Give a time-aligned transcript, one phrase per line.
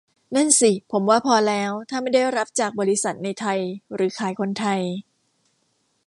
[0.35, 3.59] นั่นสิ ผมว่าพอแล้ว ถ้าไม่ได้รับจากบริษัทในไทย
[3.95, 4.81] หรือขายคนไทย